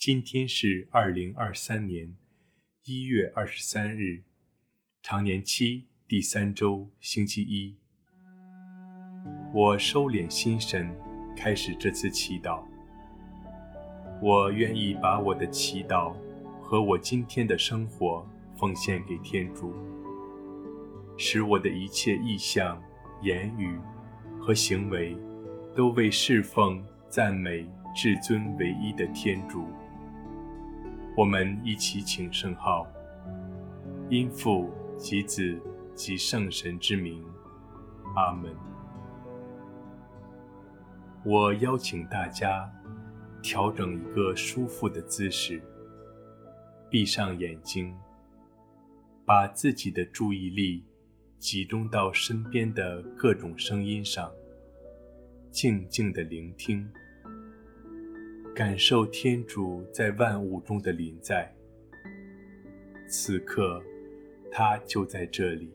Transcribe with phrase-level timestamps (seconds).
[0.00, 2.16] 今天是二零二三年
[2.86, 4.22] 一月二十三日，
[5.02, 7.76] 常年期第三周星期一。
[9.52, 10.90] 我收敛心神，
[11.36, 12.64] 开始这次祈祷。
[14.22, 16.16] 我愿意把我的祈祷
[16.62, 18.26] 和我今天的生活
[18.56, 19.70] 奉献给天主，
[21.18, 22.82] 使我的一切意向、
[23.20, 23.78] 言语
[24.40, 25.14] 和行为
[25.76, 29.66] 都为侍奉、赞美至尊唯一的天主。
[31.16, 32.86] 我们一起请圣号，
[34.08, 35.60] 因父及子
[35.94, 37.22] 及圣神之名，
[38.14, 38.54] 阿门。
[41.24, 42.72] 我邀请大家
[43.42, 45.60] 调整一个舒服的姿势，
[46.88, 47.94] 闭上眼睛，
[49.26, 50.84] 把自己的注意力
[51.38, 54.32] 集中到身边的各种声音上，
[55.50, 56.88] 静静地聆听。
[58.54, 61.50] 感受天主在万物中的临在，
[63.08, 63.82] 此刻，
[64.50, 65.72] 他就在这里。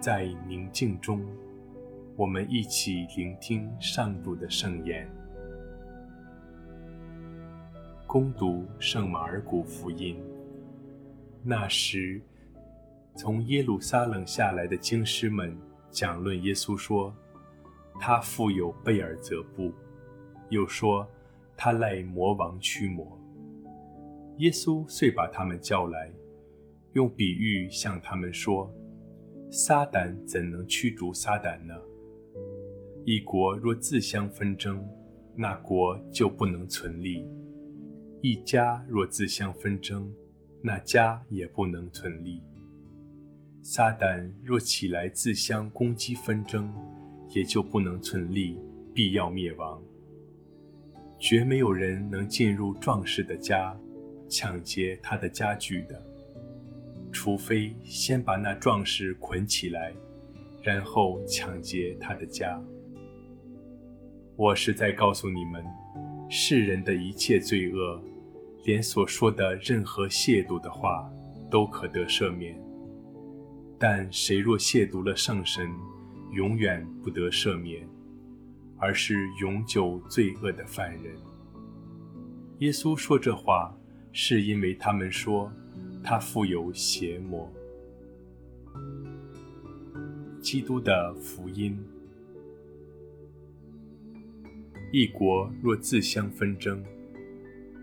[0.00, 1.22] 在宁静中，
[2.16, 5.06] 我们一起聆听上主的圣言。
[8.06, 10.16] 恭读圣马尔谷福音。
[11.44, 12.18] 那时，
[13.14, 15.54] 从耶路撒冷下来的经师们
[15.90, 17.14] 讲论耶稣说
[18.00, 19.70] ：“他富有贝尔泽布。”
[20.48, 21.06] 又说
[21.54, 23.20] ：“他赖魔王驱魔。”
[24.38, 26.10] 耶稣遂把他们叫来，
[26.94, 28.72] 用比喻向他们说。
[29.50, 31.74] 撒旦怎能驱逐撒旦呢？
[33.04, 34.86] 一国若自相纷争，
[35.34, 37.26] 那国就不能存立；
[38.22, 40.08] 一家若自相纷争，
[40.62, 42.40] 那家也不能存立。
[43.60, 46.72] 撒旦若起来自相攻击纷争，
[47.30, 48.56] 也就不能存立，
[48.94, 49.82] 必要灭亡。
[51.18, 53.76] 绝没有人能进入壮士的家，
[54.28, 56.09] 抢劫他的家具的。
[57.12, 59.92] 除非先把那壮士捆起来，
[60.62, 62.60] 然后抢劫他的家。
[64.36, 65.64] 我是在告诉你们，
[66.28, 68.00] 世人的一切罪恶，
[68.64, 71.10] 连所说的任何亵渎的话，
[71.50, 72.56] 都可得赦免。
[73.78, 75.68] 但谁若亵渎了圣神，
[76.32, 77.86] 永远不得赦免，
[78.78, 81.16] 而是永久罪恶的犯人。
[82.58, 83.74] 耶稣说这话，
[84.12, 85.50] 是因为他们说。
[86.02, 87.50] 他富有邪魔。
[90.40, 91.78] 基督的福音。
[94.92, 96.82] 一国若自相纷争，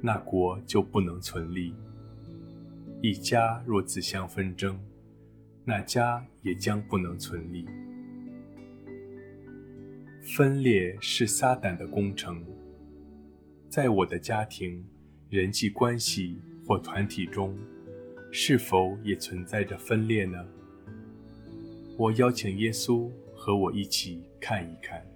[0.00, 1.72] 那国就不能存立；
[3.00, 4.78] 一家若自相纷争，
[5.64, 7.66] 那家也将不能存立。
[10.22, 12.44] 分裂是撒旦的工程。
[13.68, 14.84] 在我的家庭、
[15.28, 17.58] 人际关系或团体中。
[18.34, 20.42] 是否也存在着分裂呢？
[21.98, 25.06] 我邀请耶稣和我一起看一看。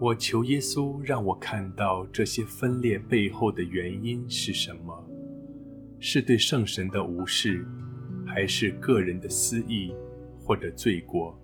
[0.00, 5.08] 我求耶稣让我看到这些分裂背后的原因是什么？
[6.00, 7.64] 是对圣神的无视，
[8.26, 9.94] 还是个人的私意，
[10.40, 11.40] 或者罪过？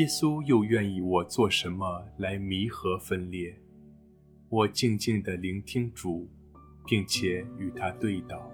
[0.00, 3.54] 耶稣又愿意我做什么来弥合分裂？
[4.48, 6.26] 我静静地聆听主，
[6.86, 8.50] 并且与他对道。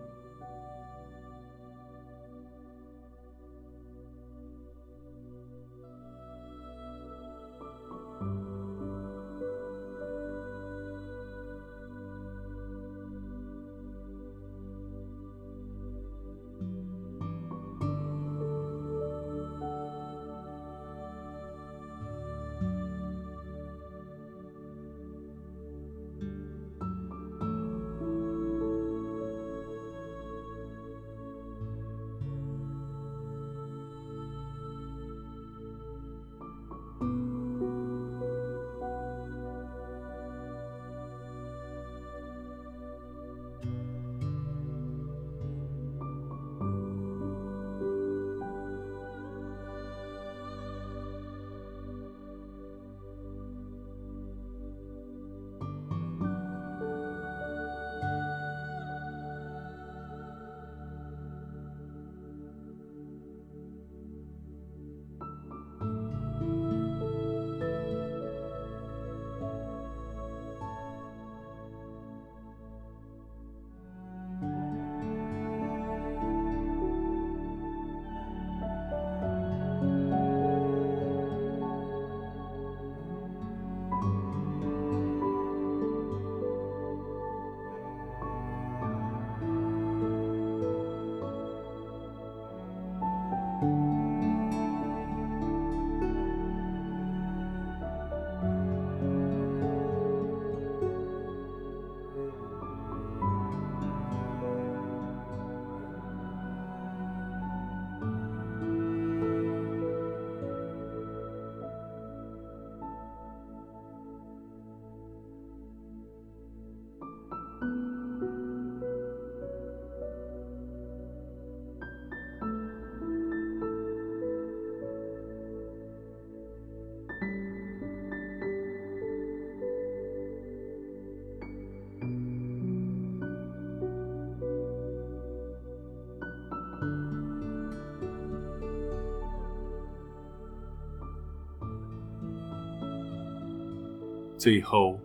[144.47, 144.97] 最后，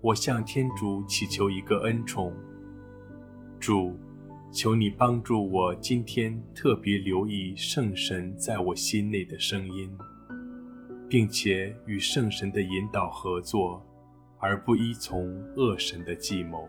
[0.00, 2.34] 我向天主祈求一个恩宠，
[3.60, 3.96] 主，
[4.50, 9.96] 求你帮助我今天特别留意圣神在我心内的声音，
[11.08, 13.80] 并且与圣神的引导合作，
[14.40, 16.68] 而不依从恶神的计谋。